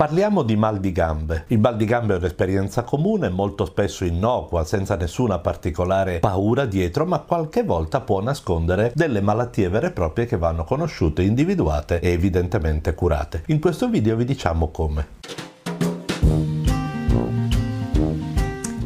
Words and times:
Parliamo 0.00 0.44
di 0.44 0.56
mal 0.56 0.80
di 0.80 0.92
gambe. 0.92 1.44
Il 1.48 1.58
mal 1.58 1.76
di 1.76 1.84
gambe 1.84 2.14
è 2.14 2.16
un'esperienza 2.16 2.84
comune, 2.84 3.28
molto 3.28 3.66
spesso 3.66 4.06
innocua, 4.06 4.64
senza 4.64 4.96
nessuna 4.96 5.40
particolare 5.40 6.20
paura 6.20 6.64
dietro, 6.64 7.04
ma 7.04 7.18
qualche 7.18 7.64
volta 7.64 8.00
può 8.00 8.22
nascondere 8.22 8.92
delle 8.94 9.20
malattie 9.20 9.68
vere 9.68 9.88
e 9.88 9.90
proprie 9.90 10.24
che 10.24 10.38
vanno 10.38 10.64
conosciute, 10.64 11.20
individuate 11.20 12.00
e 12.00 12.12
evidentemente 12.12 12.94
curate. 12.94 13.42
In 13.48 13.60
questo 13.60 13.90
video 13.90 14.16
vi 14.16 14.24
diciamo 14.24 14.70
come. 14.70 16.59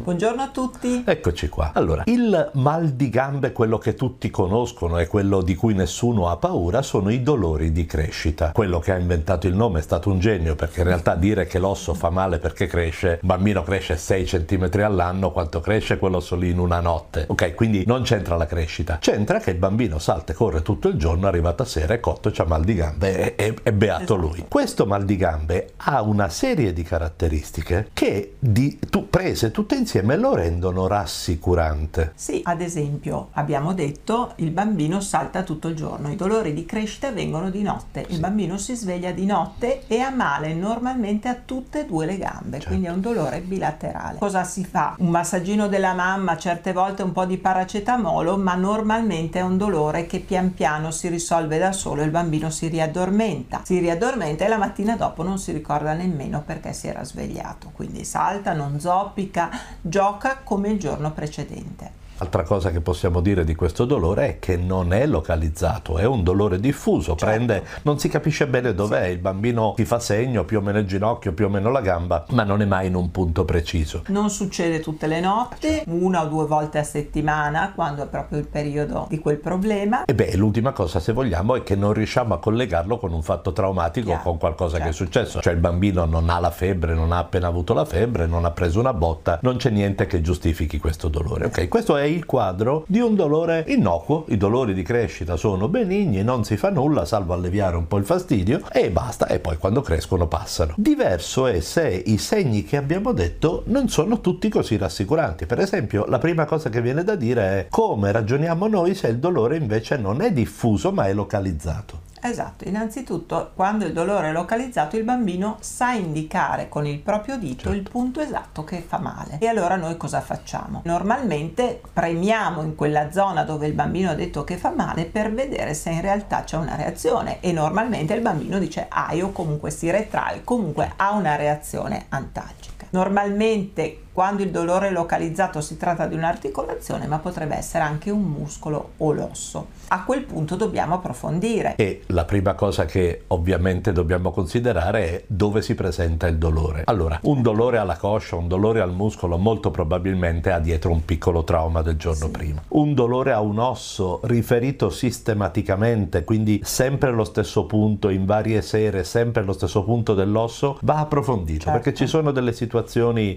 Buongiorno 0.05 0.43
a 0.43 0.49
tutti. 0.49 1.01
Eccoci 1.03 1.49
qua. 1.49 1.71
Allora, 1.73 2.03
il 2.05 2.51
mal 2.53 2.89
di 2.89 3.09
gambe, 3.09 3.51
quello 3.51 3.79
che 3.79 3.95
tutti 3.95 4.29
conoscono 4.29 4.99
e 4.99 5.07
quello 5.07 5.41
di 5.41 5.55
cui 5.55 5.73
nessuno 5.73 6.29
ha 6.29 6.37
paura, 6.37 6.83
sono 6.83 7.09
i 7.09 7.23
dolori 7.23 7.71
di 7.71 7.87
crescita. 7.87 8.51
Quello 8.51 8.77
che 8.77 8.91
ha 8.91 8.99
inventato 8.99 9.47
il 9.47 9.55
nome 9.55 9.79
è 9.79 9.81
stato 9.81 10.11
un 10.11 10.19
genio, 10.19 10.53
perché 10.53 10.81
in 10.81 10.85
realtà 10.85 11.15
dire 11.15 11.47
che 11.47 11.57
l'osso 11.57 11.95
fa 11.95 12.11
male 12.11 12.37
perché 12.37 12.67
cresce, 12.67 13.17
un 13.19 13.27
bambino 13.27 13.63
cresce 13.63 13.97
6 13.97 14.25
cm 14.25 14.69
all'anno, 14.83 15.31
quanto 15.31 15.59
cresce 15.59 15.97
quell'osso 15.97 16.35
lì 16.35 16.51
in 16.51 16.59
una 16.59 16.81
notte. 16.81 17.25
Ok, 17.27 17.55
quindi 17.55 17.83
non 17.87 18.03
c'entra 18.03 18.35
la 18.35 18.45
crescita. 18.45 18.99
C'entra 19.01 19.39
che 19.39 19.49
il 19.49 19.57
bambino 19.57 19.97
salta 19.97 20.33
e 20.33 20.35
corre 20.35 20.61
tutto 20.61 20.87
il 20.87 20.97
giorno, 20.97 21.25
arrivato 21.25 21.63
a 21.63 21.65
sera 21.65 21.95
è 21.95 21.99
cotto, 21.99 22.29
c'ha 22.31 22.45
mal 22.45 22.63
di 22.63 22.75
gambe 22.75 23.35
e, 23.35 23.43
e, 23.43 23.55
e 23.63 23.73
beato 23.73 24.03
esatto. 24.03 24.15
lui. 24.17 24.45
Questo 24.47 24.85
mal 24.85 25.03
di 25.03 25.15
gambe 25.15 25.71
ha 25.77 26.03
una 26.03 26.29
serie 26.29 26.73
di 26.73 26.83
caratteristiche 26.83 27.87
che 27.91 28.35
di, 28.37 28.77
tu, 28.87 29.09
prese 29.09 29.49
tutte 29.49 29.73
insieme 29.73 29.93
insieme 29.95 30.17
lo 30.17 30.35
rendono 30.35 30.87
rassicurante. 30.87 32.11
Sì, 32.15 32.41
ad 32.43 32.59
esempio 32.59 33.29
abbiamo 33.33 33.73
detto 33.73 34.33
il 34.37 34.51
bambino 34.51 34.99
salta 34.99 35.43
tutto 35.43 35.69
il 35.69 35.75
giorno, 35.75 36.11
i 36.11 36.17
dolori 36.17 36.53
di 36.53 36.65
crescita 36.65 37.11
vengono 37.11 37.49
di 37.49 37.61
notte, 37.61 38.03
sì. 38.05 38.13
il 38.13 38.19
bambino 38.19 38.57
si 38.57 38.75
sveglia 38.75 39.11
di 39.11 39.25
notte 39.25 39.87
e 39.87 39.99
ha 39.99 40.09
male 40.09 40.53
normalmente 40.53 41.29
a 41.29 41.35
tutte 41.35 41.81
e 41.81 41.85
due 41.85 42.05
le 42.05 42.17
gambe, 42.17 42.57
certo. 42.57 42.67
quindi 42.67 42.87
è 42.87 42.89
un 42.89 42.99
dolore 42.99 43.39
bilaterale. 43.39 44.17
Cosa 44.17 44.43
si 44.43 44.65
fa? 44.65 44.95
Un 44.97 45.11
massaggino 45.11 45.69
della 45.69 45.93
mamma, 45.93 46.35
certe 46.35 46.73
volte 46.73 47.01
un 47.01 47.13
po' 47.13 47.25
di 47.25 47.37
paracetamolo, 47.37 48.35
ma 48.35 48.55
normalmente 48.55 49.39
è 49.39 49.43
un 49.43 49.55
dolore 49.55 50.07
che 50.07 50.19
pian 50.19 50.53
piano 50.53 50.91
si 50.91 51.07
risolve 51.07 51.57
da 51.57 51.71
solo 51.71 52.01
e 52.01 52.05
il 52.05 52.11
bambino 52.11 52.49
si 52.49 52.67
riaddormenta. 52.67 53.61
Si 53.63 53.79
riaddormenta 53.79 54.43
e 54.43 54.49
la 54.49 54.57
mattina 54.57 54.97
dopo 54.97 55.23
non 55.23 55.39
si 55.39 55.53
ricorda 55.53 55.93
nemmeno 55.93 56.43
perché 56.45 56.73
si 56.73 56.87
era 56.87 57.05
svegliato, 57.05 57.71
quindi 57.73 58.03
salta, 58.03 58.51
non 58.51 58.77
zoppica, 58.77 59.49
gioca 59.87 60.39
come 60.39 60.69
il 60.69 60.79
giorno 60.79 61.11
precedente. 61.11 61.94
Altra 62.17 62.43
cosa 62.43 62.71
che 62.71 62.79
possiamo 62.79 63.19
dire 63.19 63.43
di 63.43 63.55
questo 63.55 63.83
dolore 63.83 64.27
è 64.27 64.39
che 64.39 64.55
non 64.55 64.93
è 64.93 65.05
localizzato, 65.05 65.97
è 65.97 66.05
un 66.05 66.23
dolore 66.23 66.61
diffuso, 66.61 67.15
certo. 67.15 67.25
prende, 67.25 67.63
non 67.81 67.99
si 67.99 68.07
capisce 68.07 68.47
bene 68.47 68.73
dov'è, 68.73 69.07
sì. 69.07 69.11
il 69.11 69.17
bambino 69.17 69.73
ti 69.75 69.83
fa 69.83 69.99
segno 69.99 70.45
più 70.45 70.59
o 70.59 70.61
meno 70.61 70.79
il 70.79 70.85
ginocchio, 70.85 71.33
più 71.33 71.47
o 71.47 71.49
meno 71.49 71.69
la 71.71 71.81
gamba, 71.81 72.25
ma 72.29 72.43
non 72.43 72.61
è 72.61 72.65
mai 72.65 72.87
in 72.87 72.95
un 72.95 73.11
punto 73.11 73.43
preciso. 73.43 74.03
Non 74.07 74.29
succede 74.29 74.79
tutte 74.79 75.07
le 75.07 75.19
notti, 75.19 75.67
certo. 75.67 75.91
una 75.91 76.23
o 76.23 76.27
due 76.27 76.45
volte 76.45 76.77
a 76.77 76.83
settimana, 76.83 77.73
quando 77.75 78.03
è 78.03 78.07
proprio 78.07 78.39
il 78.39 78.47
periodo 78.47 79.07
di 79.09 79.19
quel 79.19 79.37
problema. 79.37 80.05
E 80.05 80.15
beh, 80.15 80.37
l'ultima 80.37 80.71
cosa, 80.71 81.01
se 81.01 81.11
vogliamo, 81.11 81.55
è 81.55 81.63
che 81.63 81.75
non 81.75 81.91
riusciamo 81.91 82.33
a 82.33 82.39
collegarlo 82.39 82.97
con 82.97 83.11
un 83.11 83.23
fatto 83.23 83.51
traumatico, 83.51 84.07
Chiaro. 84.07 84.23
con 84.23 84.37
qualcosa 84.37 84.77
certo. 84.77 84.85
che 84.85 84.89
è 84.91 84.93
successo. 84.93 85.41
Cioè 85.41 85.51
il 85.51 85.59
bambino 85.59 86.05
non 86.05 86.29
ha 86.29 86.39
la 86.39 86.51
febbre, 86.51 86.93
non 86.93 87.11
ha 87.11 87.17
appena 87.17 87.47
avuto 87.47 87.73
la 87.73 87.83
febbre, 87.83 88.25
non 88.25 88.45
ha 88.45 88.51
preso 88.51 88.79
una 88.79 88.93
botta, 88.93 89.39
non 89.41 89.57
c'è 89.57 89.69
niente 89.69 90.05
che 90.05 90.21
giustifichi 90.21 90.79
questo 90.79 91.09
dolore. 91.09 91.47
Ok, 91.47 91.67
questo 91.67 91.97
è 91.97 92.03
il 92.15 92.25
quadro 92.25 92.85
di 92.87 92.99
un 92.99 93.15
dolore 93.15 93.65
innocuo. 93.67 94.25
I 94.29 94.37
dolori 94.37 94.73
di 94.73 94.81
crescita 94.81 95.35
sono 95.35 95.67
benigni, 95.67 96.23
non 96.23 96.43
si 96.43 96.57
fa 96.57 96.69
nulla, 96.69 97.05
salvo 97.05 97.33
alleviare 97.33 97.75
un 97.75 97.87
po' 97.87 97.97
il 97.97 98.05
fastidio 98.05 98.61
e 98.71 98.89
basta, 98.89 99.27
e 99.27 99.39
poi 99.39 99.57
quando 99.57 99.81
crescono 99.81 100.27
passano. 100.27 100.73
Diverso 100.77 101.47
è 101.47 101.59
se 101.59 102.03
i 102.05 102.17
segni 102.17 102.63
che 102.63 102.77
abbiamo 102.77 103.11
detto 103.11 103.63
non 103.65 103.89
sono 103.89 104.21
tutti 104.21 104.49
così 104.49 104.77
rassicuranti. 104.77 105.45
Per 105.45 105.59
esempio, 105.59 106.05
la 106.05 106.19
prima 106.19 106.45
cosa 106.45 106.69
che 106.69 106.81
viene 106.81 107.03
da 107.03 107.15
dire 107.15 107.41
è 107.41 107.67
come 107.69 108.11
ragioniamo 108.11 108.67
noi 108.67 108.95
se 108.95 109.07
il 109.07 109.17
dolore 109.17 109.57
invece 109.57 109.97
non 109.97 110.21
è 110.21 110.31
diffuso 110.31 110.91
ma 110.91 111.07
è 111.07 111.13
localizzato. 111.13 112.13
Esatto, 112.27 112.67
innanzitutto 112.67 113.51
quando 113.53 113.85
il 113.85 113.93
dolore 113.93 114.29
è 114.29 114.31
localizzato 114.31 114.97
il 114.97 115.03
bambino 115.03 115.57
sa 115.59 115.91
indicare 115.91 116.67
con 116.69 116.87
il 116.87 116.97
proprio 116.99 117.37
dito 117.37 117.63
certo. 117.63 117.77
il 117.77 117.87
punto 117.87 118.19
esatto 118.19 118.63
che 118.63 118.83
fa 118.85 118.97
male. 118.97 119.37
E 119.39 119.47
allora 119.47 119.75
noi 119.75 119.95
cosa 119.95 120.21
facciamo? 120.21 120.81
Normalmente 120.85 121.79
premiamo 121.93 122.63
in 122.63 122.73
quella 122.73 123.11
zona 123.11 123.43
dove 123.43 123.67
il 123.67 123.73
bambino 123.73 124.09
ha 124.09 124.15
detto 124.15 124.43
che 124.43 124.57
fa 124.57 124.71
male 124.71 125.05
per 125.05 125.31
vedere 125.31 125.75
se 125.75 125.91
in 125.91 126.01
realtà 126.01 126.43
c'è 126.43 126.57
una 126.57 126.75
reazione 126.75 127.39
e 127.41 127.51
normalmente 127.51 128.15
il 128.15 128.21
bambino 128.21 128.57
dice 128.57 128.87
ah 128.89 129.13
o 129.21 129.31
comunque 129.31 129.69
si 129.69 129.91
retrae, 129.91 130.43
comunque 130.43 130.93
ha 130.95 131.11
una 131.11 131.35
reazione 131.35 132.05
antalgica. 132.09 132.74
Normalmente 132.91 133.99
quando 134.15 134.43
il 134.43 134.49
dolore 134.49 134.87
è 134.87 134.91
localizzato 134.91 135.59
si 135.59 135.75
tratta 135.75 136.05
di 136.05 136.15
un'articolazione, 136.15 137.05
ma 137.05 137.19
potrebbe 137.19 137.57
essere 137.57 137.83
anche 137.83 138.09
un 138.11 138.21
muscolo 138.21 138.91
o 138.95 139.11
l'osso. 139.11 139.67
A 139.89 140.05
quel 140.05 140.23
punto 140.23 140.55
dobbiamo 140.55 140.93
approfondire. 140.95 141.75
E 141.75 142.03
la 142.07 142.23
prima 142.23 142.53
cosa 142.53 142.85
che 142.85 143.23
ovviamente 143.27 143.91
dobbiamo 143.91 144.31
considerare 144.31 145.03
è 145.03 145.23
dove 145.27 145.61
si 145.61 145.75
presenta 145.75 146.27
il 146.27 146.37
dolore. 146.37 146.83
Allora, 146.85 147.19
un 147.23 147.41
dolore 147.41 147.77
alla 147.77 147.97
coscia, 147.97 148.37
un 148.37 148.47
dolore 148.47 148.79
al 148.79 148.93
muscolo 148.93 149.37
molto 149.37 149.69
probabilmente 149.69 150.49
ha 150.49 150.59
dietro 150.59 150.91
un 150.91 151.03
piccolo 151.03 151.43
trauma 151.43 151.81
del 151.81 151.97
giorno 151.97 152.27
sì. 152.27 152.31
prima. 152.31 152.63
Un 152.69 152.93
dolore 152.93 153.33
a 153.33 153.41
un 153.41 153.59
osso 153.59 154.21
riferito 154.23 154.89
sistematicamente, 154.89 156.23
quindi 156.23 156.61
sempre 156.63 157.09
allo 157.09 157.25
stesso 157.25 157.65
punto, 157.65 158.07
in 158.07 158.25
varie 158.25 158.61
sere, 158.61 159.03
sempre 159.03 159.41
allo 159.41 159.51
stesso 159.51 159.83
punto 159.83 160.13
dell'osso, 160.13 160.79
va 160.83 160.99
approfondito 160.99 161.65
certo. 161.65 161.71
perché 161.71 161.93
ci 161.93 162.07
sono 162.07 162.31
delle 162.31 162.53
situazioni, 162.53 162.74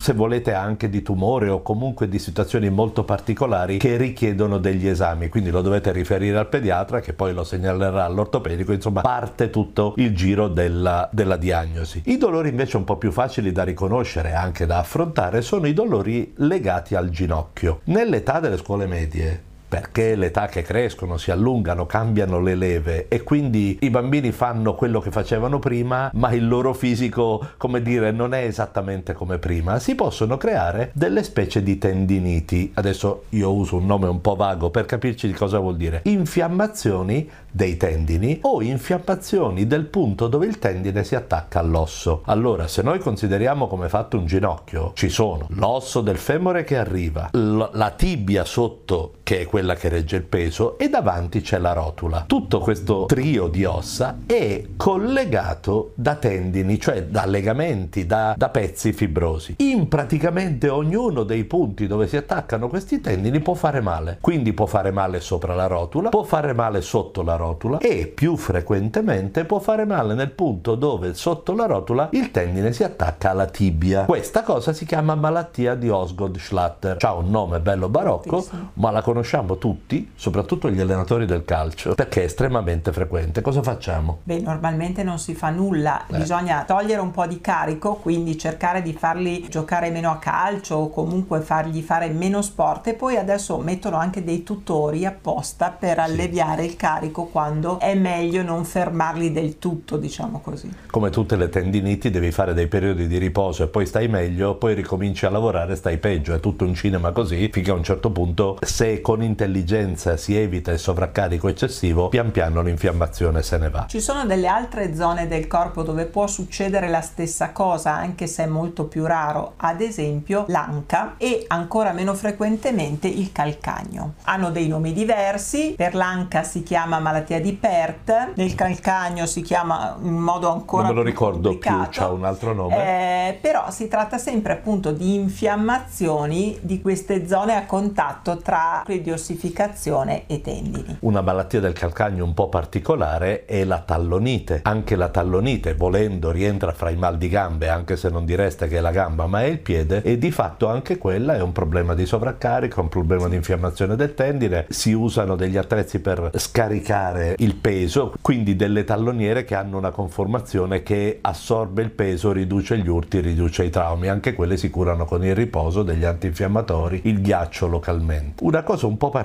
se 0.00 0.12
volete, 0.12 0.52
anche 0.52 0.88
di 0.88 1.02
tumore 1.02 1.48
o 1.48 1.62
comunque 1.62 2.08
di 2.08 2.18
situazioni 2.18 2.70
molto 2.70 3.04
particolari 3.04 3.78
che 3.78 3.96
richiedono 3.96 4.58
degli 4.58 4.88
esami, 4.88 5.28
quindi 5.28 5.50
lo 5.50 5.62
dovete 5.62 5.92
riferire 5.92 6.38
al 6.38 6.48
pediatra 6.48 7.00
che 7.00 7.12
poi 7.12 7.32
lo 7.32 7.44
segnalerà 7.44 8.04
all'ortopedico, 8.04 8.72
insomma 8.72 9.02
parte 9.02 9.50
tutto 9.50 9.94
il 9.96 10.14
giro 10.14 10.48
della, 10.48 11.08
della 11.12 11.36
diagnosi. 11.36 12.02
I 12.06 12.16
dolori 12.16 12.48
invece 12.48 12.76
un 12.76 12.84
po' 12.84 12.96
più 12.96 13.12
facili 13.12 13.52
da 13.52 13.64
riconoscere 13.64 14.30
e 14.30 14.34
anche 14.34 14.66
da 14.66 14.78
affrontare 14.78 15.42
sono 15.42 15.66
i 15.66 15.74
dolori 15.74 16.32
legati 16.36 16.94
al 16.94 17.10
ginocchio. 17.10 17.80
Nell'età 17.84 18.40
delle 18.40 18.56
scuole 18.56 18.86
medie 18.86 19.47
perché 19.68 20.16
l'età 20.16 20.46
che 20.46 20.62
crescono, 20.62 21.18
si 21.18 21.30
allungano, 21.30 21.84
cambiano 21.84 22.40
le 22.40 22.54
leve 22.54 23.06
e 23.08 23.22
quindi 23.22 23.78
i 23.82 23.90
bambini 23.90 24.32
fanno 24.32 24.74
quello 24.74 25.00
che 25.00 25.10
facevano 25.10 25.58
prima, 25.58 26.10
ma 26.14 26.32
il 26.32 26.48
loro 26.48 26.72
fisico, 26.72 27.50
come 27.58 27.82
dire, 27.82 28.10
non 28.10 28.32
è 28.32 28.44
esattamente 28.44 29.12
come 29.12 29.38
prima, 29.38 29.78
si 29.78 29.94
possono 29.94 30.38
creare 30.38 30.90
delle 30.94 31.22
specie 31.22 31.62
di 31.62 31.76
tendiniti. 31.76 32.72
Adesso 32.74 33.24
io 33.30 33.52
uso 33.52 33.76
un 33.76 33.86
nome 33.86 34.08
un 34.08 34.20
po' 34.20 34.36
vago 34.36 34.70
per 34.70 34.86
capirci 34.86 35.26
di 35.26 35.34
cosa 35.34 35.58
vuol 35.58 35.76
dire. 35.76 36.00
Infiammazioni 36.04 37.28
dei 37.50 37.76
tendini 37.76 38.38
o 38.42 38.62
infiammazioni 38.62 39.66
del 39.66 39.84
punto 39.84 40.28
dove 40.28 40.46
il 40.46 40.58
tendine 40.58 41.04
si 41.04 41.14
attacca 41.14 41.58
all'osso. 41.58 42.22
Allora, 42.26 42.68
se 42.68 42.82
noi 42.82 42.98
consideriamo 42.98 43.66
come 43.66 43.88
fatto 43.88 44.16
un 44.16 44.26
ginocchio, 44.26 44.92
ci 44.94 45.08
sono 45.08 45.46
l'osso 45.50 46.00
del 46.00 46.16
femore 46.18 46.64
che 46.64 46.76
arriva, 46.76 47.30
la 47.32 47.92
tibia 47.96 48.44
sotto 48.44 49.14
che 49.22 49.40
è 49.40 49.46
quella 49.46 49.57
che 49.58 49.88
regge 49.88 50.16
il 50.16 50.22
peso 50.22 50.78
e 50.78 50.88
davanti 50.88 51.40
c'è 51.40 51.58
la 51.58 51.72
rotula. 51.72 52.24
Tutto 52.26 52.58
questo 52.60 53.06
trio 53.06 53.48
di 53.48 53.64
ossa 53.64 54.18
è 54.26 54.64
collegato 54.76 55.92
da 55.94 56.14
tendini, 56.14 56.78
cioè 56.78 57.04
da 57.04 57.26
legamenti, 57.26 58.06
da, 58.06 58.34
da 58.36 58.48
pezzi 58.48 58.92
fibrosi. 58.92 59.56
In 59.58 59.88
praticamente 59.88 60.68
ognuno 60.68 61.24
dei 61.24 61.44
punti 61.44 61.86
dove 61.86 62.06
si 62.06 62.16
attaccano 62.16 62.68
questi 62.68 63.00
tendini 63.00 63.40
può 63.40 63.54
fare 63.54 63.80
male. 63.80 64.18
Quindi 64.20 64.52
può 64.52 64.66
fare 64.66 64.90
male 64.90 65.20
sopra 65.20 65.54
la 65.54 65.66
rotula, 65.66 66.08
può 66.10 66.22
fare 66.22 66.52
male 66.52 66.80
sotto 66.80 67.22
la 67.22 67.36
rotula 67.36 67.78
e 67.78 68.06
più 68.06 68.36
frequentemente 68.36 69.44
può 69.44 69.58
fare 69.58 69.84
male 69.84 70.14
nel 70.14 70.30
punto 70.30 70.74
dove 70.74 71.14
sotto 71.14 71.54
la 71.54 71.66
rotula 71.66 72.08
il 72.12 72.30
tendine 72.30 72.72
si 72.72 72.84
attacca 72.84 73.30
alla 73.30 73.46
tibia. 73.46 74.04
Questa 74.04 74.42
cosa 74.42 74.72
si 74.72 74.84
chiama 74.84 75.14
malattia 75.14 75.74
di 75.74 75.88
Osgood-Schlatter. 75.88 76.96
Ha 77.00 77.14
un 77.14 77.30
nome 77.30 77.60
bello 77.60 77.88
barocco, 77.88 78.44
ma 78.74 78.90
la 78.90 79.02
conosciamo 79.02 79.47
conosciamo 79.48 79.56
tutti, 79.56 80.10
soprattutto 80.14 80.70
gli 80.70 80.80
allenatori 80.80 81.24
del 81.24 81.44
calcio, 81.44 81.94
perché 81.94 82.22
è 82.22 82.24
estremamente 82.24 82.92
frequente. 82.92 83.40
Cosa 83.40 83.62
facciamo? 83.62 84.18
Beh, 84.24 84.40
normalmente 84.40 85.02
non 85.02 85.18
si 85.18 85.34
fa 85.34 85.48
nulla, 85.50 86.06
eh. 86.06 86.18
bisogna 86.18 86.64
togliere 86.66 87.00
un 87.00 87.10
po' 87.10 87.26
di 87.26 87.40
carico, 87.40 87.94
quindi 87.94 88.36
cercare 88.36 88.82
di 88.82 88.92
farli 88.92 89.46
giocare 89.48 89.90
meno 89.90 90.10
a 90.10 90.18
calcio 90.18 90.74
o 90.74 90.90
comunque 90.90 91.40
fargli 91.40 91.80
fare 91.80 92.08
meno 92.10 92.42
sport 92.42 92.88
e 92.88 92.94
poi 92.94 93.16
adesso 93.16 93.56
mettono 93.58 93.96
anche 93.96 94.22
dei 94.22 94.42
tutori 94.42 95.06
apposta 95.06 95.70
per 95.70 95.98
alleviare 95.98 96.62
sì. 96.62 96.68
il 96.68 96.76
carico 96.76 97.24
quando 97.24 97.78
è 97.78 97.94
meglio 97.94 98.42
non 98.42 98.64
fermarli 98.64 99.32
del 99.32 99.58
tutto, 99.58 99.96
diciamo 99.96 100.40
così. 100.40 100.70
Come 100.90 101.10
tutte 101.10 101.36
le 101.36 101.48
tendiniti 101.48 102.10
devi 102.10 102.30
fare 102.30 102.52
dei 102.52 102.66
periodi 102.66 103.06
di 103.06 103.18
riposo 103.18 103.62
e 103.62 103.68
poi 103.68 103.86
stai 103.86 104.08
meglio, 104.08 104.56
poi 104.56 104.74
ricominci 104.74 105.26
a 105.26 105.30
lavorare 105.30 105.72
e 105.72 105.76
stai 105.76 105.98
peggio, 105.98 106.34
è 106.34 106.40
tutto 106.40 106.64
un 106.64 106.74
cinema 106.74 107.12
così, 107.12 107.48
finché 107.52 107.70
a 107.70 107.74
un 107.74 107.84
certo 107.84 108.10
punto 108.10 108.58
se 108.60 109.00
con 109.00 109.22
intelligenza 109.38 110.16
si 110.16 110.36
evita 110.36 110.72
il 110.72 110.80
sovraccarico 110.80 111.46
eccessivo, 111.46 112.08
pian 112.08 112.32
piano 112.32 112.60
l'infiammazione 112.60 113.42
se 113.42 113.56
ne 113.58 113.70
va. 113.70 113.86
Ci 113.86 114.00
sono 114.00 114.26
delle 114.26 114.48
altre 114.48 114.96
zone 114.96 115.28
del 115.28 115.46
corpo 115.46 115.84
dove 115.84 116.06
può 116.06 116.26
succedere 116.26 116.88
la 116.88 117.00
stessa 117.00 117.52
cosa, 117.52 117.94
anche 117.94 118.26
se 118.26 118.44
è 118.44 118.46
molto 118.46 118.86
più 118.86 119.06
raro, 119.06 119.52
ad 119.58 119.80
esempio 119.80 120.44
l'anca 120.48 121.14
e 121.18 121.44
ancora 121.46 121.92
meno 121.92 122.14
frequentemente 122.14 123.06
il 123.06 123.30
calcagno. 123.30 124.14
Hanno 124.24 124.50
dei 124.50 124.66
nomi 124.66 124.92
diversi, 124.92 125.74
per 125.76 125.94
l'anca 125.94 126.42
si 126.42 126.64
chiama 126.64 126.98
malattia 126.98 127.40
di 127.40 127.52
Pert, 127.52 128.32
nel 128.34 128.56
calcagno 128.56 129.26
si 129.26 129.42
chiama 129.42 129.96
in 130.02 130.16
modo 130.16 130.50
ancora 130.50 130.86
non 130.88 130.90
me 130.90 130.96
lo 130.96 131.02
più 131.02 131.10
ricordo 131.10 131.58
più, 131.58 131.86
c'ha 131.90 132.08
un 132.08 132.24
altro 132.24 132.52
nome. 132.54 133.28
Eh, 133.28 133.38
però 133.40 133.70
si 133.70 133.86
tratta 133.86 134.18
sempre 134.18 134.54
appunto 134.54 134.90
di 134.90 135.14
infiammazioni 135.14 136.58
di 136.60 136.80
queste 136.80 137.28
zone 137.28 137.54
a 137.54 137.66
contatto 137.66 138.38
tra 138.38 138.82
ossificazione 139.28 140.22
e 140.26 140.40
tendini. 140.40 140.96
Una 141.00 141.20
malattia 141.20 141.60
del 141.60 141.74
calcagno 141.74 142.24
un 142.24 142.32
po' 142.32 142.48
particolare 142.48 143.44
è 143.44 143.64
la 143.64 143.80
tallonite. 143.80 144.60
Anche 144.62 144.96
la 144.96 145.08
tallonite, 145.08 145.74
volendo, 145.74 146.30
rientra 146.30 146.72
fra 146.72 146.88
i 146.88 146.96
mal 146.96 147.18
di 147.18 147.28
gambe, 147.28 147.68
anche 147.68 147.96
se 147.96 148.08
non 148.08 148.24
direste 148.24 148.68
che 148.68 148.78
è 148.78 148.80
la 148.80 148.90
gamba, 148.90 149.26
ma 149.26 149.42
è 149.42 149.46
il 149.46 149.58
piede, 149.58 150.02
e 150.02 150.16
di 150.16 150.30
fatto 150.30 150.68
anche 150.68 150.96
quella 150.96 151.36
è 151.36 151.42
un 151.42 151.52
problema 151.52 151.94
di 151.94 152.06
sovraccarico, 152.06 152.80
un 152.80 152.88
problema 152.88 153.28
di 153.28 153.36
infiammazione 153.36 153.96
del 153.96 154.14
tendine. 154.14 154.64
Si 154.70 154.92
usano 154.92 155.36
degli 155.36 155.58
attrezzi 155.58 156.00
per 156.00 156.30
scaricare 156.34 157.34
il 157.38 157.54
peso, 157.56 158.14
quindi 158.22 158.56
delle 158.56 158.84
talloniere 158.84 159.44
che 159.44 159.54
hanno 159.54 159.76
una 159.76 159.90
conformazione 159.90 160.82
che 160.82 161.18
assorbe 161.20 161.82
il 161.82 161.90
peso, 161.90 162.32
riduce 162.32 162.78
gli 162.78 162.88
urti, 162.88 163.20
riduce 163.20 163.64
i 163.64 163.70
traumi. 163.70 164.08
Anche 164.08 164.32
quelle 164.32 164.56
si 164.56 164.70
curano 164.70 165.04
con 165.04 165.24
il 165.24 165.34
riposo 165.34 165.82
degli 165.82 166.04
antinfiammatori, 166.04 167.02
il 167.04 167.20
ghiaccio 167.20 167.66
localmente. 167.66 168.42
Una 168.44 168.62
cosa 168.62 168.86
un 168.86 168.96
po' 168.96 169.10
particolare 169.10 169.17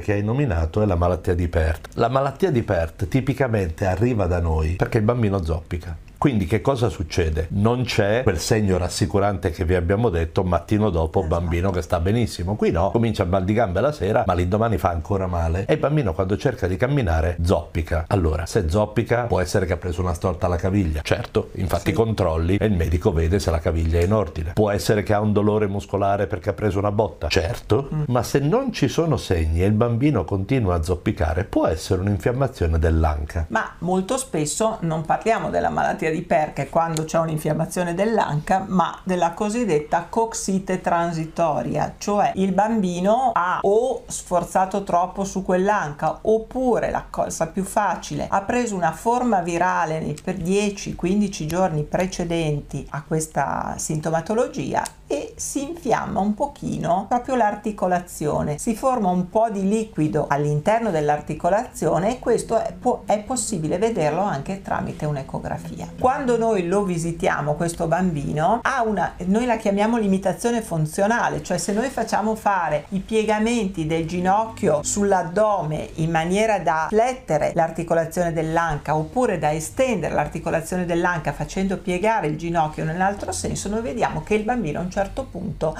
che 0.00 0.12
hai 0.12 0.22
nominato 0.22 0.82
è 0.82 0.86
la 0.86 0.96
malattia 0.96 1.34
di 1.34 1.48
Pert. 1.48 1.88
La 1.94 2.08
malattia 2.08 2.50
di 2.50 2.62
Pert 2.62 3.08
tipicamente 3.08 3.86
arriva 3.86 4.26
da 4.26 4.40
noi 4.40 4.74
perché 4.76 4.98
il 4.98 5.04
bambino 5.04 5.42
zoppica. 5.42 6.08
Quindi 6.20 6.44
che 6.44 6.60
cosa 6.60 6.90
succede? 6.90 7.46
Non 7.52 7.84
c'è 7.84 8.22
quel 8.24 8.38
segno 8.38 8.76
rassicurante 8.76 9.50
che 9.52 9.64
vi 9.64 9.74
abbiamo 9.74 10.10
detto 10.10 10.44
mattino 10.44 10.90
dopo 10.90 11.20
Esatto. 11.20 11.34
bambino 11.40 11.70
che 11.70 11.80
sta 11.80 11.98
benissimo. 11.98 12.56
Qui 12.56 12.70
no, 12.70 12.90
comincia 12.90 13.22
a 13.22 13.26
mal 13.26 13.42
di 13.42 13.54
gambe 13.54 13.80
la 13.80 13.90
sera, 13.90 14.24
ma 14.26 14.34
l'indomani 14.34 14.76
fa 14.76 14.90
ancora 14.90 15.26
male 15.26 15.64
e 15.66 15.72
il 15.72 15.78
bambino 15.78 16.12
quando 16.12 16.36
cerca 16.36 16.66
di 16.66 16.76
camminare 16.76 17.38
zoppica. 17.42 18.04
Allora, 18.08 18.44
se 18.44 18.68
zoppica 18.68 19.22
può 19.22 19.40
essere 19.40 19.64
che 19.64 19.72
ha 19.72 19.76
preso 19.78 20.02
una 20.02 20.12
storta 20.12 20.44
alla 20.44 20.56
caviglia. 20.56 21.00
Certo, 21.02 21.52
infatti 21.54 21.88
Sì. 21.88 21.96
controlli 21.96 22.56
e 22.56 22.66
il 22.66 22.74
medico 22.74 23.14
vede 23.14 23.38
se 23.38 23.50
la 23.50 23.58
caviglia 23.58 23.98
è 23.98 24.02
in 24.04 24.12
ordine. 24.12 24.52
Può 24.52 24.68
essere 24.70 25.02
che 25.02 25.14
ha 25.14 25.20
un 25.20 25.32
dolore 25.32 25.68
muscolare 25.68 26.26
perché 26.26 26.50
ha 26.50 26.52
preso 26.52 26.78
una 26.78 26.92
botta. 26.92 27.28
Certo, 27.28 27.88
ma 28.08 28.22
se 28.22 28.40
non 28.40 28.74
ci 28.74 28.88
sono 28.88 29.16
segni 29.16 29.62
e 29.62 29.66
il 29.66 29.72
bambino 29.72 30.24
continua 30.24 30.74
a 30.74 30.82
zoppicare, 30.82 31.44
può 31.44 31.66
essere 31.66 32.02
un'infiammazione 32.02 32.78
dell'anca. 32.78 33.46
Ma 33.48 33.76
molto 33.78 34.18
spesso 34.18 34.76
non 34.80 35.00
parliamo 35.06 35.48
della 35.48 35.70
malattia 35.70 36.08
di 36.10 36.22
Perche 36.22 36.68
quando 36.68 37.04
c'è 37.04 37.18
un'infiammazione 37.18 37.94
dell'anca, 37.94 38.64
ma 38.66 38.98
della 39.04 39.32
cosiddetta 39.32 40.06
coxite 40.08 40.80
transitoria, 40.80 41.94
cioè 41.98 42.32
il 42.36 42.52
bambino 42.52 43.32
ha 43.34 43.60
o 43.62 44.02
sforzato 44.06 44.82
troppo 44.82 45.24
su 45.24 45.42
quell'anca 45.42 46.18
oppure 46.22 46.90
la 46.90 47.04
cosa 47.08 47.46
più 47.46 47.64
facile 47.64 48.26
ha 48.28 48.42
preso 48.42 48.74
una 48.74 48.92
forma 48.92 49.40
virale 49.40 50.14
per 50.22 50.36
10-15 50.36 51.46
giorni 51.46 51.82
precedenti 51.84 52.86
a 52.90 53.02
questa 53.06 53.74
sintomatologia 53.76 54.82
e 55.06 55.19
si 55.40 55.66
infiamma 55.66 56.20
un 56.20 56.34
pochino 56.34 57.06
proprio 57.08 57.34
l'articolazione, 57.34 58.58
si 58.58 58.76
forma 58.76 59.08
un 59.08 59.30
po' 59.30 59.48
di 59.48 59.66
liquido 59.66 60.26
all'interno 60.28 60.90
dell'articolazione 60.90 62.16
e 62.16 62.18
questo 62.18 62.62
è, 62.62 62.74
po- 62.78 63.04
è 63.06 63.20
possibile 63.20 63.78
vederlo 63.78 64.20
anche 64.20 64.60
tramite 64.60 65.06
un'ecografia. 65.06 65.88
Quando 65.98 66.36
noi 66.36 66.66
lo 66.66 66.82
visitiamo 66.82 67.54
questo 67.54 67.86
bambino 67.86 68.60
ha 68.62 68.82
una, 68.82 69.14
noi 69.24 69.46
la 69.46 69.56
chiamiamo 69.56 69.96
limitazione 69.96 70.60
funzionale, 70.60 71.42
cioè 71.42 71.56
se 71.56 71.72
noi 71.72 71.88
facciamo 71.88 72.34
fare 72.34 72.84
i 72.90 73.00
piegamenti 73.00 73.86
del 73.86 74.06
ginocchio 74.06 74.82
sull'addome 74.82 75.88
in 75.94 76.10
maniera 76.10 76.58
da 76.58 76.88
flettere 76.90 77.52
l'articolazione 77.54 78.34
dell'anca 78.34 78.94
oppure 78.94 79.38
da 79.38 79.52
estendere 79.52 80.12
l'articolazione 80.12 80.84
dell'anca 80.84 81.32
facendo 81.32 81.78
piegare 81.78 82.26
il 82.26 82.36
ginocchio 82.36 82.84
nell'altro 82.84 83.32
senso, 83.32 83.70
noi 83.70 83.80
vediamo 83.80 84.22
che 84.22 84.34
il 84.34 84.42
bambino 84.42 84.80
a 84.80 84.82
un 84.82 84.90
certo 84.90 85.22
punto 85.22 85.28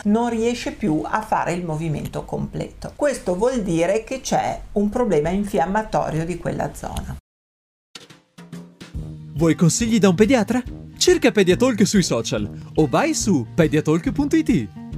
non 0.05 0.31
riesce 0.31 0.73
più 0.73 1.03
a 1.05 1.23
fare 1.23 1.53
il 1.53 1.65
movimento 1.65 2.25
completo. 2.25 2.93
Questo 2.97 3.37
vuol 3.37 3.63
dire 3.63 4.05
che 4.05 4.21
c'è 4.21 4.61
un 4.73 4.89
problema 4.89 5.29
infiammatorio 5.31 6.25
di 6.25 6.37
quella 6.39 6.75
zona. 6.75 7.17
Vuoi 9.35 9.55
consigli 9.55 9.99
da 9.99 10.09
un 10.09 10.15
pediatra? 10.15 10.63
Cerca 10.99 11.31
Pediatalk 11.31 11.87
sui 11.87 12.03
social 12.03 12.51
o 12.75 12.87
vai 12.87 13.15
su 13.15 13.47
pediatalk.it. 13.55 14.90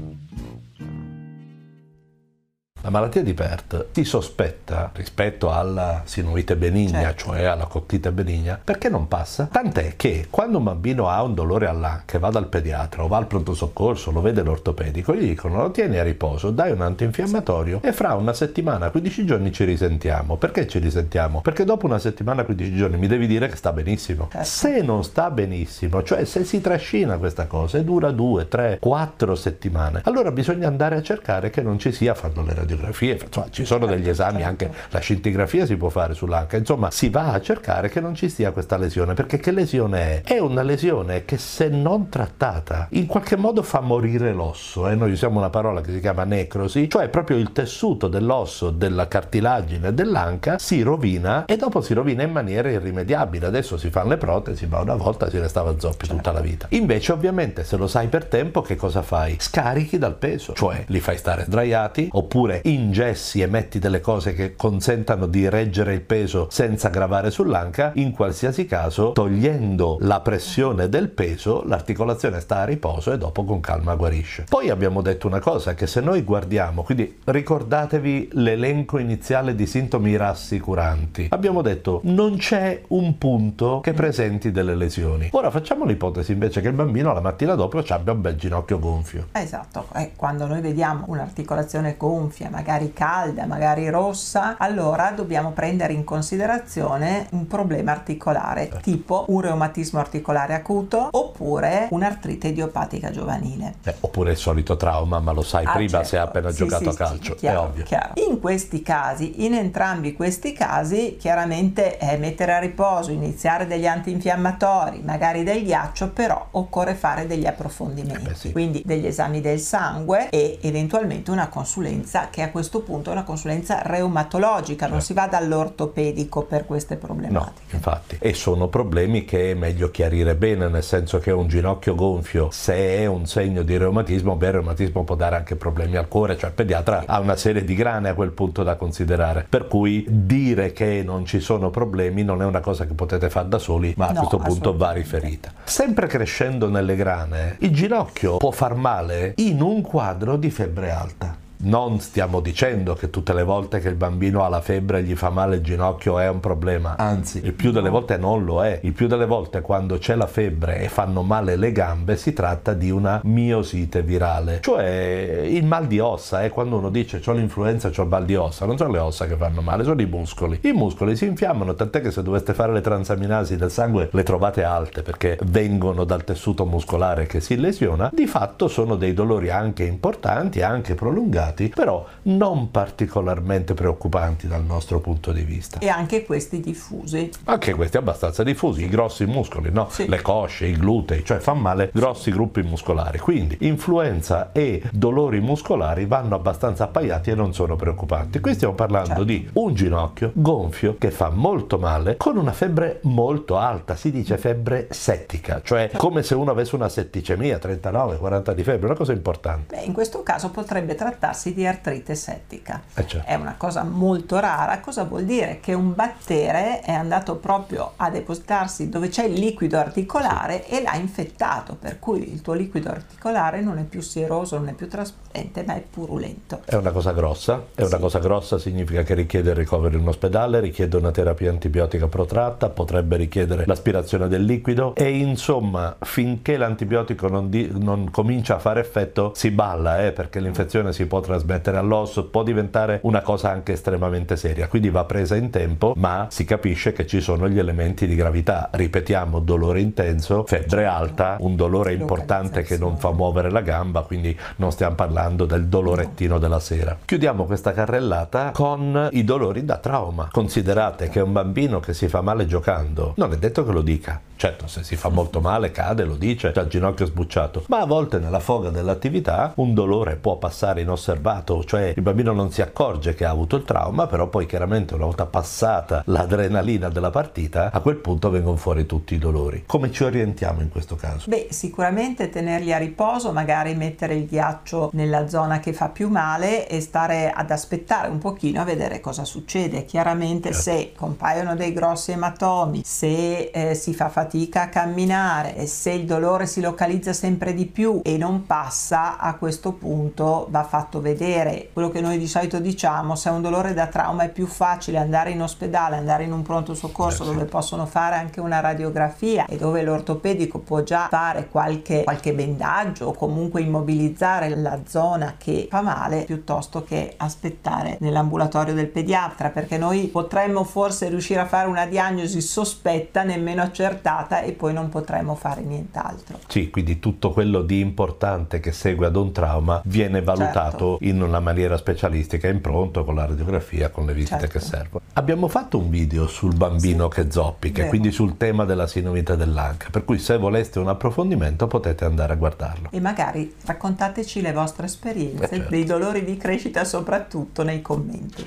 La 2.84 2.90
malattia 2.90 3.22
di 3.22 3.32
Pert 3.32 3.86
si 3.92 4.02
sospetta 4.02 4.90
rispetto 4.94 5.52
alla 5.52 6.02
sinuite 6.04 6.56
benigna, 6.56 7.00
Certo. 7.00 7.26
cioè 7.26 7.44
alla 7.44 7.66
cocchite 7.66 8.10
benigna, 8.10 8.58
perché 8.62 8.88
non 8.88 9.06
passa? 9.06 9.48
Tant'è 9.52 9.94
che 9.94 10.26
quando 10.28 10.58
un 10.58 10.64
bambino 10.64 11.08
ha 11.08 11.22
un 11.22 11.32
dolore 11.32 11.68
all'anca, 11.68 12.18
va 12.18 12.30
dal 12.30 12.48
pediatra 12.48 13.04
o 13.04 13.06
va 13.06 13.18
al 13.18 13.28
pronto 13.28 13.54
soccorso, 13.54 14.10
lo 14.10 14.20
vede 14.20 14.42
l'ortopedico, 14.42 15.14
gli 15.14 15.28
dicono 15.28 15.62
lo 15.62 15.70
tieni 15.70 15.98
a 15.98 16.02
riposo, 16.02 16.50
dai 16.50 16.72
un 16.72 16.80
antinfiammatorio 16.80 17.78
e 17.84 17.92
fra 17.92 18.14
una 18.14 18.32
settimana, 18.32 18.90
15 18.90 19.24
giorni 19.26 19.52
ci 19.52 19.62
risentiamo. 19.62 20.34
Perché 20.36 20.66
ci 20.66 20.80
risentiamo? 20.80 21.40
Perché 21.40 21.62
dopo 21.62 21.86
una 21.86 22.00
settimana, 22.00 22.42
15 22.42 22.74
giorni 22.74 22.96
mi 22.96 23.06
devi 23.06 23.28
dire 23.28 23.46
che 23.48 23.54
sta 23.54 23.72
benissimo. 23.72 24.28
Certo. 24.32 24.44
Se 24.44 24.82
non 24.82 25.04
sta 25.04 25.30
benissimo, 25.30 26.02
cioè 26.02 26.24
se 26.24 26.42
si 26.42 26.60
trascina 26.60 27.16
questa 27.18 27.46
cosa 27.46 27.78
e 27.78 27.84
dura 27.84 28.10
2, 28.10 28.48
3, 28.48 28.78
4 28.80 29.34
settimane, 29.36 30.00
allora 30.02 30.32
bisogna 30.32 30.66
andare 30.66 30.96
a 30.96 31.02
cercare 31.02 31.50
che 31.50 31.62
non 31.62 31.78
ci 31.78 31.92
sia, 31.92 32.14
fanno 32.14 32.42
le 32.42 32.54
radiografie, 32.72 33.18
insomma 33.22 33.46
ci 33.50 33.64
sono 33.64 33.86
degli 33.86 34.08
esami, 34.08 34.42
anche 34.42 34.70
la 34.90 34.98
scintigrafia 34.98 35.66
si 35.66 35.76
può 35.76 35.88
fare 35.88 36.14
sull'anca, 36.14 36.56
insomma 36.56 36.90
si 36.90 37.08
va 37.08 37.32
a 37.32 37.40
cercare 37.40 37.88
che 37.88 38.00
non 38.00 38.14
ci 38.14 38.28
sia 38.28 38.50
questa 38.50 38.76
lesione, 38.76 39.14
perché 39.14 39.38
che 39.38 39.50
lesione 39.50 40.22
è? 40.22 40.32
È 40.34 40.38
una 40.38 40.62
lesione 40.62 41.24
che 41.24 41.38
se 41.38 41.68
non 41.68 42.08
trattata 42.08 42.88
in 42.90 43.06
qualche 43.06 43.36
modo 43.36 43.62
fa 43.62 43.80
morire 43.80 44.32
l'osso, 44.32 44.88
e 44.88 44.94
noi 44.94 45.12
usiamo 45.12 45.38
una 45.38 45.50
parola 45.50 45.80
che 45.80 45.92
si 45.92 46.00
chiama 46.00 46.24
necrosi, 46.24 46.88
cioè 46.88 47.08
proprio 47.08 47.36
il 47.36 47.52
tessuto 47.52 48.08
dell'osso, 48.08 48.70
della 48.70 49.08
cartilagine 49.08 49.92
dell'anca 49.94 50.58
si 50.58 50.82
rovina 50.82 51.44
e 51.44 51.56
dopo 51.56 51.80
si 51.80 51.94
rovina 51.94 52.22
in 52.22 52.32
maniera 52.32 52.70
irrimediabile, 52.70 53.46
adesso 53.46 53.76
si 53.76 53.90
fanno 53.90 54.10
le 54.10 54.16
protesi, 54.16 54.66
ma 54.66 54.80
una 54.80 54.94
volta 54.94 55.28
si 55.28 55.38
restava 55.38 55.78
zoppi 55.78 56.06
tutta 56.06 56.32
la 56.32 56.40
vita. 56.40 56.66
Invece 56.70 57.12
ovviamente 57.12 57.64
se 57.64 57.76
lo 57.76 57.86
sai 57.86 58.08
per 58.08 58.24
tempo 58.26 58.62
che 58.62 58.76
cosa 58.76 59.02
fai? 59.02 59.36
Scarichi 59.38 59.98
dal 59.98 60.16
peso, 60.16 60.52
cioè 60.54 60.84
li 60.86 61.00
fai 61.00 61.16
stare 61.16 61.44
sdraiati 61.44 62.08
oppure 62.12 62.61
ingessi 62.62 63.40
e 63.40 63.46
metti 63.46 63.78
delle 63.78 64.00
cose 64.00 64.34
che 64.34 64.54
consentano 64.56 65.26
di 65.26 65.48
reggere 65.48 65.94
il 65.94 66.00
peso 66.00 66.48
senza 66.50 66.88
gravare 66.88 67.30
sull'anca, 67.30 67.92
in 67.94 68.12
qualsiasi 68.12 68.66
caso 68.66 69.12
togliendo 69.12 69.98
la 70.00 70.20
pressione 70.20 70.88
del 70.88 71.08
peso 71.08 71.62
l'articolazione 71.64 72.40
sta 72.40 72.58
a 72.58 72.64
riposo 72.64 73.12
e 73.12 73.18
dopo 73.18 73.44
con 73.44 73.60
calma 73.60 73.94
guarisce. 73.94 74.46
Poi 74.48 74.70
abbiamo 74.70 75.02
detto 75.02 75.26
una 75.26 75.40
cosa 75.40 75.74
che 75.74 75.86
se 75.86 76.00
noi 76.00 76.22
guardiamo, 76.22 76.82
quindi 76.82 77.18
ricordatevi 77.24 78.30
l'elenco 78.32 78.98
iniziale 78.98 79.54
di 79.54 79.66
sintomi 79.66 80.16
rassicuranti, 80.16 81.28
abbiamo 81.30 81.62
detto 81.62 82.00
non 82.04 82.36
c'è 82.36 82.82
un 82.88 83.18
punto 83.18 83.80
che 83.80 83.92
presenti 83.92 84.50
delle 84.50 84.74
lesioni. 84.74 85.28
Ora 85.32 85.50
facciamo 85.50 85.84
l'ipotesi 85.84 86.32
invece 86.32 86.60
che 86.60 86.68
il 86.68 86.74
bambino 86.74 87.12
la 87.12 87.20
mattina 87.20 87.54
dopo 87.54 87.82
abbia 87.88 88.12
un 88.12 88.20
bel 88.20 88.36
ginocchio 88.36 88.78
gonfio. 88.78 89.28
Esatto, 89.32 89.86
e 89.94 90.12
quando 90.16 90.46
noi 90.46 90.60
vediamo 90.60 91.04
un'articolazione 91.08 91.96
gonfia, 91.96 92.50
magari 92.52 92.92
calda, 92.92 93.46
magari 93.46 93.88
rossa, 93.88 94.56
allora 94.58 95.10
dobbiamo 95.10 95.50
prendere 95.52 95.94
in 95.94 96.04
considerazione 96.04 97.26
un 97.30 97.46
problema 97.46 97.92
articolare, 97.92 98.70
tipo 98.82 99.24
un 99.28 99.40
reumatismo 99.40 99.98
articolare 99.98 100.54
acuto 100.54 101.08
oppure 101.10 101.86
un'artrite 101.90 102.48
idiopatica 102.48 103.10
giovanile. 103.10 103.76
Eh, 103.84 103.94
oppure 104.00 104.32
il 104.32 104.36
solito 104.36 104.76
trauma, 104.76 105.18
ma 105.18 105.32
lo 105.32 105.42
sai 105.42 105.64
Ah, 105.64 105.72
prima 105.72 105.88
certo. 105.90 106.06
se 106.08 106.18
ha 106.18 106.22
appena 106.22 106.50
Sì, 106.50 106.56
giocato 106.58 106.82
sì, 106.82 106.88
a 106.88 106.92
sì, 106.92 106.96
calcio, 106.98 107.34
chiaro, 107.36 107.60
è 107.60 107.64
ovvio. 107.64 107.84
chiaro. 107.84 108.12
In 108.28 108.38
questi 108.38 108.82
casi, 108.82 109.44
in 109.44 109.54
entrambi 109.54 110.12
questi 110.12 110.52
casi, 110.52 111.16
chiaramente 111.18 111.96
è 111.96 112.16
mettere 112.18 112.52
a 112.52 112.58
riposo, 112.58 113.10
iniziare 113.10 113.66
degli 113.66 113.86
antinfiammatori, 113.86 115.00
magari 115.04 115.42
del 115.42 115.62
ghiaccio, 115.64 116.10
però 116.10 116.46
occorre 116.52 116.94
fare 116.94 117.26
degli 117.26 117.46
approfondimenti, 117.46 118.20
Eh 118.24 118.28
beh, 118.28 118.34
sì. 118.34 118.52
quindi 118.52 118.82
degli 118.84 119.06
esami 119.06 119.40
del 119.40 119.58
sangue 119.60 120.28
e 120.30 120.58
eventualmente 120.62 121.30
una 121.30 121.48
consulenza 121.48 122.28
che 122.30 122.41
che 122.42 122.48
a 122.48 122.50
questo 122.50 122.80
punto 122.80 123.10
è 123.10 123.12
una 123.12 123.22
consulenza 123.22 123.82
reumatologica, 123.82 124.86
non 124.88 125.00
si 125.00 125.12
va 125.12 125.26
dall'ortopedico 125.26 126.42
per 126.42 126.66
queste 126.66 126.96
problematiche. 126.96 127.52
No, 127.70 127.76
infatti, 127.76 128.16
e 128.18 128.34
sono 128.34 128.68
problemi 128.68 129.24
che 129.24 129.52
è 129.52 129.54
meglio 129.54 129.90
chiarire 129.90 130.34
bene, 130.34 130.68
nel 130.68 130.82
senso 130.82 131.18
che 131.18 131.30
un 131.30 131.46
ginocchio 131.46 131.94
gonfio, 131.94 132.50
se 132.50 132.74
è 132.74 133.06
un 133.06 133.26
segno 133.26 133.62
di 133.62 133.76
reumatismo, 133.76 134.34
beh, 134.34 134.46
il 134.46 134.52
reumatismo 134.52 135.04
può 135.04 135.14
dare 135.14 135.36
anche 135.36 135.56
problemi 135.56 135.96
al 135.96 136.08
cuore, 136.08 136.36
cioè 136.36 136.50
il 136.50 136.54
pediatra 136.56 137.04
ha 137.06 137.20
una 137.20 137.36
serie 137.36 137.64
di 137.64 137.74
grane 137.74 138.08
a 138.08 138.14
quel 138.14 138.30
punto 138.30 138.62
da 138.62 138.74
considerare, 138.74 139.46
per 139.48 139.68
cui 139.68 140.04
dire 140.08 140.72
che 140.72 141.02
non 141.04 141.24
ci 141.24 141.40
sono 141.40 141.70
problemi 141.70 142.24
non 142.24 142.42
è 142.42 142.44
una 142.44 142.60
cosa 142.60 142.86
che 142.86 142.94
potete 142.94 143.30
fare 143.30 143.48
da 143.48 143.58
soli, 143.58 143.94
ma 143.96 144.08
a 144.08 144.12
No, 144.12 144.18
questo 144.20 144.38
punto 144.38 144.76
va 144.76 144.90
riferita. 144.90 145.52
Sempre 145.64 146.06
crescendo 146.06 146.68
nelle 146.68 146.96
grane, 146.96 147.56
il 147.60 147.72
ginocchio 147.72 148.36
può 148.36 148.50
far 148.50 148.74
male 148.74 149.34
in 149.36 149.60
un 149.60 149.80
quadro 149.80 150.36
di 150.36 150.50
febbre 150.50 150.90
alta. 150.90 151.41
Non 151.64 152.00
stiamo 152.00 152.40
dicendo 152.40 152.94
che 152.94 153.08
tutte 153.08 153.32
le 153.32 153.44
volte 153.44 153.78
che 153.78 153.88
il 153.88 153.94
bambino 153.94 154.44
ha 154.44 154.48
la 154.48 154.60
febbre 154.60 154.98
e 154.98 155.02
gli 155.04 155.14
fa 155.14 155.30
male 155.30 155.56
il 155.56 155.62
ginocchio 155.62 156.18
è 156.18 156.28
un 156.28 156.40
problema, 156.40 156.96
anzi, 156.96 157.40
il 157.44 157.52
più 157.52 157.70
delle 157.70 157.88
volte 157.88 158.16
non 158.16 158.44
lo 158.44 158.64
è. 158.64 158.80
Il 158.82 158.92
più 158.92 159.06
delle 159.06 159.26
volte 159.26 159.60
quando 159.60 159.96
c'è 159.96 160.16
la 160.16 160.26
febbre 160.26 160.80
e 160.80 160.88
fanno 160.88 161.22
male 161.22 161.54
le 161.54 161.70
gambe 161.70 162.16
si 162.16 162.32
tratta 162.32 162.72
di 162.72 162.90
una 162.90 163.20
miosite 163.24 164.02
virale, 164.02 164.58
cioè 164.60 165.44
il 165.46 165.64
mal 165.64 165.86
di 165.86 166.00
ossa, 166.00 166.42
è 166.42 166.50
quando 166.50 166.78
uno 166.78 166.90
dice 166.90 167.22
ho 167.24 167.32
l'influenza, 167.32 167.92
ho 167.94 168.02
il 168.02 168.08
mal 168.08 168.24
di 168.24 168.34
ossa, 168.34 168.66
non 168.66 168.76
sono 168.76 168.90
le 168.90 168.98
ossa 168.98 169.26
che 169.26 169.36
fanno 169.36 169.60
male, 169.60 169.84
sono 169.84 170.00
i 170.00 170.06
muscoli. 170.06 170.58
I 170.62 170.72
muscoli 170.72 171.14
si 171.14 171.26
infiammano, 171.26 171.74
tant'è 171.74 172.00
che 172.00 172.10
se 172.10 172.24
doveste 172.24 172.54
fare 172.54 172.72
le 172.72 172.80
transaminasi 172.80 173.54
del 173.56 173.70
sangue 173.70 174.08
le 174.10 174.22
trovate 174.24 174.64
alte 174.64 175.02
perché 175.02 175.38
vengono 175.44 176.02
dal 176.02 176.24
tessuto 176.24 176.66
muscolare 176.66 177.26
che 177.26 177.40
si 177.40 177.56
lesiona, 177.56 178.10
di 178.12 178.26
fatto 178.26 178.66
sono 178.66 178.96
dei 178.96 179.14
dolori 179.14 179.50
anche 179.50 179.84
importanti, 179.84 180.60
anche 180.60 180.96
prolungati, 180.96 181.50
però 181.74 182.04
non 182.22 182.70
particolarmente 182.70 183.74
preoccupanti 183.74 184.46
dal 184.46 184.64
nostro 184.64 185.00
punto 185.00 185.32
di 185.32 185.42
vista. 185.42 185.78
E 185.80 185.88
anche 185.88 186.24
questi 186.24 186.60
diffusi. 186.60 187.30
Anche 187.44 187.74
questi 187.74 187.96
abbastanza 187.96 188.42
diffusi, 188.42 188.84
i 188.84 188.88
grossi 188.88 189.24
muscoli, 189.26 189.70
no? 189.70 189.88
Sì. 189.90 190.08
le 190.08 190.20
cosce, 190.22 190.66
i 190.66 190.76
glutei, 190.76 191.24
cioè 191.24 191.38
fanno 191.38 191.60
male 191.60 191.90
grossi 191.92 192.30
gruppi 192.30 192.62
muscolari. 192.62 193.18
Quindi 193.18 193.56
influenza 193.60 194.52
e 194.52 194.82
dolori 194.92 195.40
muscolari 195.40 196.06
vanno 196.06 196.34
abbastanza 196.34 196.84
appaiati 196.84 197.30
e 197.30 197.34
non 197.34 197.52
sono 197.52 197.76
preoccupanti. 197.76 198.40
Qui 198.40 198.54
stiamo 198.54 198.74
parlando 198.74 199.08
Certo. 199.08 199.24
di 199.24 199.48
un 199.54 199.74
ginocchio 199.74 200.30
gonfio 200.34 200.96
che 200.98 201.10
fa 201.10 201.30
molto 201.30 201.78
male 201.78 202.16
con 202.16 202.36
una 202.36 202.52
febbre 202.52 203.00
molto 203.02 203.56
alta, 203.58 203.96
si 203.96 204.10
dice 204.10 204.38
febbre 204.38 204.86
settica, 204.90 205.60
cioè 205.62 205.90
come 205.96 206.22
se 206.22 206.34
uno 206.34 206.50
avesse 206.50 206.74
una 206.74 206.88
setticemia, 206.88 207.58
39, 207.58 208.16
40 208.16 208.52
di 208.52 208.62
febbre, 208.62 208.86
una 208.86 208.94
cosa 208.96 209.12
importante. 209.12 209.76
Beh, 209.76 209.82
in 209.82 209.92
questo 209.92 210.22
caso 210.22 210.50
potrebbe 210.50 210.94
trattarsi 210.94 211.41
di 211.50 211.66
artrite 211.66 212.14
settica. 212.14 212.80
Eh, 212.94 213.06
certo. 213.06 213.28
È 213.28 213.34
una 213.34 213.54
cosa 213.56 213.82
molto 213.82 214.38
rara. 214.38 214.80
Cosa 214.80 215.04
vuol 215.04 215.24
dire? 215.24 215.58
Che 215.60 215.74
un 215.74 215.94
battere 215.94 216.80
è 216.80 216.92
andato 216.92 217.36
proprio 217.36 217.94
a 217.96 218.10
depositarsi 218.10 218.88
dove 218.88 219.08
c'è 219.08 219.24
il 219.24 219.38
liquido 219.38 219.78
articolare 219.78 220.66
e 220.68 220.82
l'ha 220.82 220.94
infettato, 220.94 221.74
per 221.74 221.98
cui 221.98 222.32
il 222.32 222.40
tuo 222.40 222.52
liquido 222.52 222.90
articolare 222.90 223.60
non 223.60 223.78
è 223.78 223.84
più 223.84 224.00
sieroso, 224.00 224.58
non 224.58 224.68
è 224.68 224.72
più 224.72 224.88
trasparente, 224.88 225.21
ma 225.66 225.74
è 225.76 225.82
purulento. 225.88 226.60
È 226.64 226.74
una 226.74 226.90
cosa 226.90 227.12
grossa, 227.12 227.64
è 227.74 227.80
una 227.82 227.90
Sì. 227.96 227.98
cosa 228.00 228.18
grossa 228.18 228.58
significa 228.58 229.02
che 229.02 229.14
richiede 229.14 229.50
il 229.50 229.56
ricovero 229.56 229.96
in 229.96 230.06
ospedale, 230.06 230.60
richiede 230.60 230.96
una 230.96 231.10
terapia 231.10 231.50
antibiotica 231.50 232.06
protratta, 232.06 232.68
potrebbe 232.68 233.16
richiedere 233.16 233.64
l'aspirazione 233.66 234.28
del 234.28 234.44
liquido 234.44 234.94
e 234.94 235.08
insomma 235.10 235.96
finché 236.00 236.56
l'antibiotico 236.56 237.28
non, 237.28 237.48
di- 237.48 237.70
non 237.72 238.10
comincia 238.10 238.56
a 238.56 238.58
fare 238.58 238.80
effetto 238.80 239.32
si 239.34 239.50
balla 239.50 240.04
eh, 240.04 240.12
perché 240.12 240.40
l'infezione 240.40 240.92
si 240.92 241.06
può 241.06 241.20
trasmettere 241.20 241.78
all'osso, 241.78 242.26
può 242.28 242.42
diventare 242.42 243.00
una 243.02 243.22
cosa 243.22 243.50
anche 243.50 243.72
estremamente 243.72 244.36
seria, 244.36 244.68
quindi 244.68 244.90
va 244.90 245.04
presa 245.04 245.34
in 245.36 245.50
tempo 245.50 245.94
ma 245.96 246.26
si 246.30 246.44
capisce 246.44 246.92
che 246.92 247.06
ci 247.06 247.20
sono 247.20 247.48
gli 247.48 247.58
elementi 247.58 248.06
di 248.06 248.14
gravità, 248.14 248.68
ripetiamo 248.72 249.38
dolore 249.40 249.80
intenso, 249.80 250.44
febbre 250.46 250.84
alta, 250.84 251.36
un 251.40 251.56
dolore 251.56 251.92
importante 251.94 252.62
che 252.62 252.76
non 252.76 252.98
fa 252.98 253.12
muovere 253.12 253.50
la 253.50 253.60
gamba, 253.62 254.02
quindi 254.02 254.36
non 254.56 254.70
stiamo 254.72 254.94
parlando 254.94 255.20
del 255.30 255.66
dolorettino 255.66 256.38
della 256.38 256.58
sera. 256.58 256.98
Chiudiamo 257.04 257.44
questa 257.44 257.72
carrellata 257.72 258.50
con 258.52 259.08
i 259.12 259.24
dolori 259.24 259.64
da 259.64 259.78
trauma. 259.78 260.28
Considerate 260.30 261.08
che 261.08 261.20
un 261.20 261.32
bambino 261.32 261.80
che 261.80 261.94
si 261.94 262.08
fa 262.08 262.20
male 262.20 262.46
giocando 262.46 263.14
non 263.16 263.32
è 263.32 263.36
detto 263.38 263.64
che 263.64 263.72
lo 263.72 263.82
dica. 263.82 264.20
Certo, 264.42 264.66
se 264.66 264.82
si 264.82 264.96
fa 264.96 265.08
molto 265.08 265.40
male, 265.40 265.70
cade, 265.70 266.02
lo 266.02 266.16
dice, 266.16 266.50
c'ha 266.50 266.62
il 266.62 266.68
ginocchio 266.68 267.06
sbucciato, 267.06 267.62
ma 267.68 267.78
a 267.78 267.86
volte 267.86 268.18
nella 268.18 268.40
foga 268.40 268.70
dell'attività 268.70 269.52
un 269.56 269.72
dolore 269.72 270.16
può 270.16 270.36
passare 270.36 270.80
inosservato, 270.80 271.62
cioè 271.62 271.92
il 271.94 272.02
bambino 272.02 272.32
non 272.32 272.50
si 272.50 272.60
accorge 272.60 273.14
che 273.14 273.24
ha 273.24 273.30
avuto 273.30 273.54
il 273.54 273.62
trauma, 273.62 274.08
però 274.08 274.26
poi 274.26 274.46
chiaramente 274.46 274.94
una 274.94 275.04
volta 275.04 275.26
passata 275.26 276.02
l'adrenalina 276.06 276.88
della 276.88 277.10
partita, 277.10 277.70
a 277.70 277.78
quel 277.78 277.96
punto 277.96 278.30
vengono 278.30 278.56
fuori 278.56 278.84
tutti 278.84 279.14
i 279.14 279.18
dolori. 279.18 279.62
Come 279.64 279.92
ci 279.92 280.02
orientiamo 280.02 280.60
in 280.60 280.70
questo 280.70 280.96
caso? 280.96 281.30
Beh, 281.30 281.46
sicuramente 281.50 282.28
tenerli 282.28 282.72
a 282.72 282.78
riposo, 282.78 283.30
magari 283.30 283.76
mettere 283.76 284.16
il 284.16 284.26
ghiaccio 284.26 284.90
nella 284.94 285.11
zona 285.28 285.60
che 285.60 285.72
fa 285.72 285.88
più 285.88 286.08
male 286.08 286.68
e 286.68 286.80
stare 286.80 287.30
ad 287.30 287.50
aspettare 287.50 288.08
un 288.08 288.18
pochino 288.18 288.60
a 288.60 288.64
vedere 288.64 289.00
cosa 289.00 289.24
succede. 289.24 289.84
Chiaramente 289.84 290.52
Certo. 290.52 290.62
se 290.62 290.92
compaiono 290.96 291.54
dei 291.54 291.72
grossi 291.72 292.12
ematomi, 292.12 292.82
se 292.84 293.50
eh, 293.52 293.74
si 293.74 293.94
fa 293.94 294.08
fatica 294.08 294.62
a 294.62 294.68
camminare, 294.68 295.56
e 295.56 295.66
se 295.66 295.90
il 295.90 296.04
dolore 296.04 296.46
si 296.46 296.60
localizza 296.60 297.12
sempre 297.12 297.54
di 297.54 297.66
più 297.66 298.00
e 298.02 298.16
non 298.16 298.46
passa, 298.46 299.18
a 299.18 299.34
questo 299.34 299.72
punto 299.72 300.46
va 300.50 300.64
fatto 300.64 301.00
vedere. 301.00 301.68
Quello 301.72 301.90
che 301.90 302.00
noi 302.00 302.18
di 302.18 302.26
solito 302.26 302.58
diciamo, 302.58 303.14
se 303.14 303.28
è 303.28 303.32
un 303.32 303.42
dolore 303.42 303.74
da 303.74 303.86
trauma 303.86 304.24
è 304.24 304.30
più 304.30 304.46
facile 304.46 304.98
andare 304.98 305.30
in 305.30 305.42
ospedale, 305.42 305.96
andare 305.96 306.24
in 306.24 306.32
un 306.32 306.42
pronto 306.42 306.74
soccorso 306.74 307.24
sì. 307.24 307.30
dove 307.30 307.44
possono 307.44 307.86
fare 307.86 308.16
anche 308.16 308.40
una 308.40 308.60
radiografia 308.60 309.46
e 309.46 309.56
dove 309.56 309.82
l'ortopedico 309.82 310.58
può 310.58 310.82
già 310.82 311.08
fare 311.08 311.48
qualche, 311.48 312.04
qualche 312.04 312.32
bendaggio 312.32 313.06
o 313.06 313.12
comunque 313.12 313.60
immobilizzare 313.60 314.54
la 314.56 314.80
zona 314.86 315.01
che 315.38 315.66
fa 315.70 315.80
male 315.82 316.24
piuttosto 316.24 316.84
che 316.84 317.14
aspettare 317.16 317.96
nell'ambulatorio 318.00 318.74
del 318.74 318.86
pediatra 318.86 319.48
perché 319.50 319.76
noi 319.78 320.06
potremmo 320.06 320.64
forse 320.64 321.08
riuscire 321.08 321.40
a 321.40 321.46
fare 321.46 321.68
una 321.68 321.86
diagnosi 321.86 322.40
sospetta 322.40 323.22
nemmeno 323.24 323.62
accertata 323.62 324.40
e 324.42 324.52
poi 324.52 324.72
non 324.72 324.88
potremmo 324.88 325.34
fare 325.34 325.62
nient'altro. 325.62 326.38
Sì, 326.46 326.70
quindi 326.70 326.98
tutto 327.00 327.30
quello 327.32 327.62
di 327.62 327.80
importante 327.80 328.60
che 328.60 328.72
segue 328.72 329.06
ad 329.06 329.16
un 329.16 329.32
trauma 329.32 329.80
viene 329.84 330.22
valutato 330.22 330.50
Certo. 330.92 330.98
in 331.00 331.20
una 331.22 331.40
maniera 331.40 331.76
specialistica, 331.76 332.48
in 332.48 332.60
pronto, 332.60 333.04
con 333.04 333.14
la 333.14 333.26
radiografia, 333.26 333.90
con 333.90 334.06
le 334.06 334.12
visite 334.14 334.38
Certo. 334.40 334.58
che 334.58 334.64
servono. 334.64 335.04
Abbiamo 335.14 335.48
fatto 335.48 335.78
un 335.78 335.90
video 335.90 336.26
sul 336.26 336.54
bambino 336.54 337.08
Sì. 337.10 337.20
che 337.22 337.30
zoppica, 337.30 337.78
Vero. 337.78 337.88
quindi 337.88 338.10
sul 338.12 338.36
tema 338.36 338.64
della 338.64 338.86
sinovite 338.86 339.36
dell'anca, 339.36 339.88
per 339.90 340.04
cui 340.04 340.18
se 340.18 340.36
voleste 340.38 340.78
un 340.78 340.88
approfondimento 340.88 341.66
potete 341.66 342.04
andare 342.04 342.32
a 342.32 342.36
guardarlo. 342.36 342.88
E 342.90 343.00
magari 343.00 343.54
raccontateci 343.64 344.40
le 344.40 344.52
vostre 344.52 344.88
esperienze, 344.92 345.44
Eh, 345.44 345.48
certo. 345.48 345.70
dei 345.70 345.84
dolori 345.84 346.24
di 346.24 346.36
crescita 346.36 346.84
soprattutto 346.84 347.62
nei 347.62 347.80
commenti. 347.82 348.44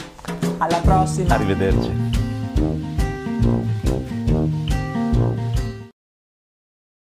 Alla 0.60 0.80
prossima! 0.80 1.34
Arrivederci. 1.34 2.14